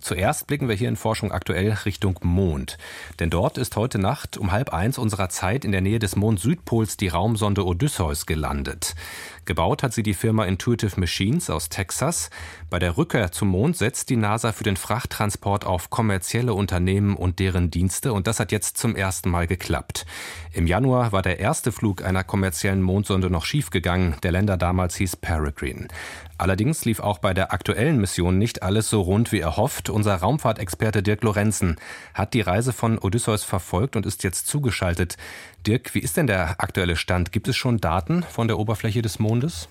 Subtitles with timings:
[0.00, 2.78] Zuerst blicken wir hier in Forschung aktuell Richtung Mond.
[3.20, 6.96] Denn dort ist heute Nacht um halb eins unserer Zeit in der Nähe des Mond-Südpols
[6.96, 8.94] die Raumsonde Odysseus gelandet.
[9.44, 12.30] Gebaut hat sie die Firma Intuitive Machines aus Texas.
[12.70, 17.38] Bei der Rückkehr zum Mond setzt die NASA für den Frachttransport auf kommerzielle Unternehmen und
[17.38, 20.06] deren Dienste und das hat jetzt zum ersten Mal geklappt.
[20.52, 24.16] Im Januar war der erste Flug einer kommerziellen Mondsonde noch schiefgegangen.
[24.22, 25.88] Der Länder damals hieß Peregrine.
[26.36, 29.88] Allerdings lief auch bei der aktuellen Mission nicht alles so rund wie erhofft.
[29.88, 31.76] Unser Raumfahrtexperte Dirk Lorenzen
[32.12, 35.16] hat die Reise von Odysseus verfolgt und ist jetzt zugeschaltet.
[35.66, 37.30] Dirk, wie ist denn der aktuelle Stand?
[37.30, 39.68] Gibt es schon Daten von der Oberfläche des Mondes?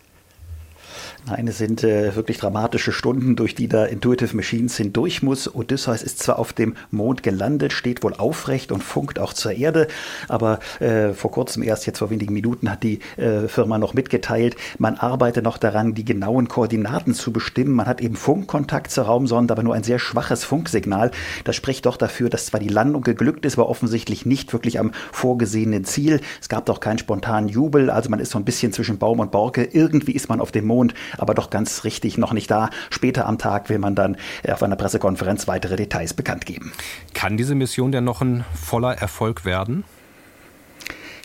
[1.25, 5.53] Nein, es sind äh, wirklich dramatische Stunden, durch die da Intuitive Machines hindurch muss.
[5.53, 9.87] Odysseus ist zwar auf dem Mond gelandet, steht wohl aufrecht und funkt auch zur Erde,
[10.27, 14.55] aber äh, vor kurzem, erst jetzt vor wenigen Minuten, hat die äh, Firma noch mitgeteilt,
[14.77, 17.73] man arbeite noch daran, die genauen Koordinaten zu bestimmen.
[17.73, 21.11] Man hat eben Funkkontakt zur Raumsonde, aber nur ein sehr schwaches Funksignal.
[21.43, 24.91] Das spricht doch dafür, dass zwar die Landung geglückt ist, aber offensichtlich nicht wirklich am
[25.11, 26.21] vorgesehenen Ziel.
[26.41, 29.31] Es gab doch keinen spontanen Jubel, also man ist so ein bisschen zwischen Baum und
[29.31, 29.63] Borke.
[29.63, 32.69] Irgendwie ist man auf dem Mond aber doch ganz richtig noch nicht da.
[32.89, 36.73] Später am Tag will man dann auf einer Pressekonferenz weitere Details bekannt geben.
[37.13, 39.83] Kann diese Mission denn noch ein voller Erfolg werden?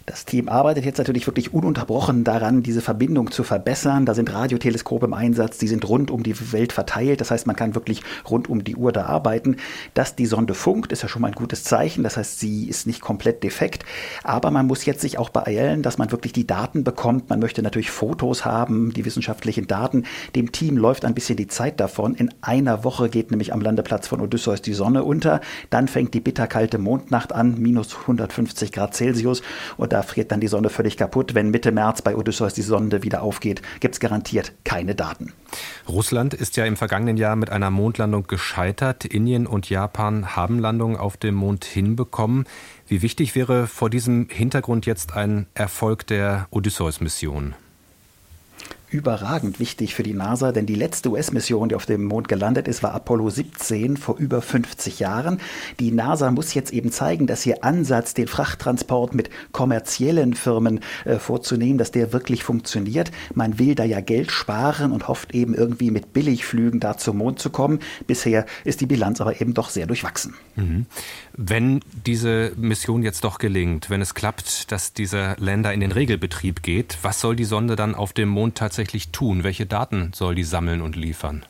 [0.09, 4.07] Das Team arbeitet jetzt natürlich wirklich ununterbrochen daran, diese Verbindung zu verbessern.
[4.07, 7.21] Da sind Radioteleskope im Einsatz, die sind rund um die Welt verteilt.
[7.21, 9.57] Das heißt, man kann wirklich rund um die Uhr da arbeiten.
[9.93, 12.05] Dass die Sonde funkt, ist ja schon mal ein gutes Zeichen.
[12.05, 13.85] Das heißt, sie ist nicht komplett defekt.
[14.25, 17.29] Aber man muss jetzt sich auch beeilen, dass man wirklich die Daten bekommt.
[17.29, 20.05] Man möchte natürlich Fotos haben, die wissenschaftlichen Daten.
[20.35, 22.15] Dem Team läuft ein bisschen die Zeit davon.
[22.15, 25.43] In einer Woche geht nämlich am Landeplatz von Odysseus die Sonne unter.
[25.69, 29.43] Dann fängt die bitterkalte Mondnacht an, minus 150 Grad Celsius.
[29.77, 31.35] Und da friert dann die Sonde völlig kaputt.
[31.35, 35.33] Wenn Mitte März bei Odysseus die Sonde wieder aufgeht, gibt es garantiert keine Daten.
[35.89, 39.05] Russland ist ja im vergangenen Jahr mit einer Mondlandung gescheitert.
[39.05, 42.45] Indien und Japan haben Landungen auf dem Mond hinbekommen.
[42.87, 47.55] Wie wichtig wäre vor diesem Hintergrund jetzt ein Erfolg der Odysseus-Mission?
[48.91, 52.83] Überragend wichtig für die NASA, denn die letzte US-Mission, die auf dem Mond gelandet ist,
[52.83, 55.41] war Apollo 17 vor über 50 Jahren.
[55.79, 61.19] Die NASA muss jetzt eben zeigen, dass ihr Ansatz, den Frachttransport mit kommerziellen Firmen äh,
[61.19, 63.11] vorzunehmen, dass der wirklich funktioniert.
[63.35, 67.39] Man will da ja Geld sparen und hofft eben irgendwie mit Billigflügen da zum Mond
[67.39, 67.81] zu kommen.
[68.07, 70.35] Bisher ist die Bilanz aber eben doch sehr durchwachsen.
[70.57, 70.87] Mhm.
[71.37, 76.63] Wenn diese Mission jetzt doch gelingt, wenn es klappt, dass dieser Länder in den Regelbetrieb
[76.63, 79.43] geht, was soll die Sonde dann auf dem Mond tatsächlich tatsächlich tun?
[79.43, 81.45] Welche Daten soll die sammeln und liefern?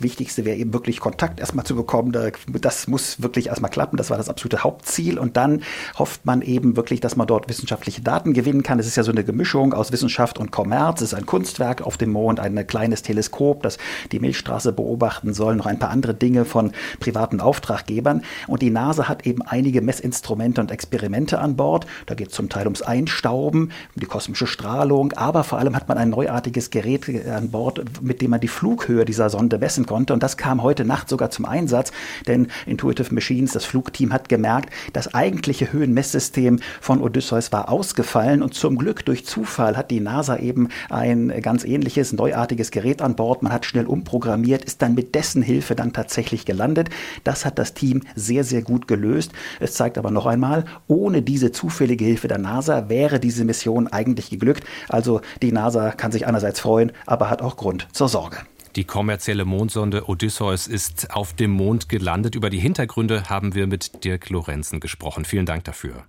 [0.00, 2.12] Wichtigste wäre eben wirklich Kontakt erstmal zu bekommen.
[2.60, 3.96] Das muss wirklich erstmal klappen.
[3.96, 5.18] Das war das absolute Hauptziel.
[5.18, 5.62] Und dann
[5.98, 8.78] hofft man eben wirklich, dass man dort wissenschaftliche Daten gewinnen kann.
[8.78, 11.00] Es ist ja so eine Gemischung aus Wissenschaft und Kommerz.
[11.00, 13.78] Es ist ein Kunstwerk auf dem Mond, ein kleines Teleskop, das
[14.12, 18.22] die Milchstraße beobachten soll, noch ein paar andere Dinge von privaten Auftraggebern.
[18.46, 21.86] Und die NASA hat eben einige Messinstrumente und Experimente an Bord.
[22.06, 25.88] Da geht es zum Teil ums Einstauben, um die kosmische Strahlung, aber vor allem hat
[25.88, 30.12] man ein neuartiges Gerät an Bord, mit dem man die Flughöhe dieser Sonde messen konnte.
[30.12, 31.92] Und das kam heute Nacht sogar zum Einsatz,
[32.26, 38.42] denn Intuitive Machines, das Flugteam, hat gemerkt, das eigentliche Höhenmesssystem von Odysseus war ausgefallen.
[38.42, 43.16] Und zum Glück durch Zufall hat die NASA eben ein ganz ähnliches, neuartiges Gerät an
[43.16, 43.42] Bord.
[43.42, 46.90] Man hat schnell umprogrammiert, ist dann mit dessen Hilfe dann tatsächlich gelandet.
[47.24, 49.32] Das hat das Team sehr, sehr gut gelöst.
[49.58, 54.28] Es zeigt aber noch einmal, ohne diese zufällige Hilfe der NASA wäre diese Mission eigentlich
[54.28, 54.64] geglückt.
[54.88, 58.38] Also die NASA kann sich einerseits freuen, aber hat auch Grund zur Sorge.
[58.78, 62.36] Die kommerzielle Mondsonde Odysseus ist auf dem Mond gelandet.
[62.36, 65.24] Über die Hintergründe haben wir mit Dirk Lorenzen gesprochen.
[65.24, 66.04] Vielen Dank dafür.